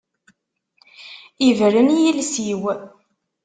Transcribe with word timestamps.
Ibren 1.49 1.89
yiles-iw. 2.01 2.63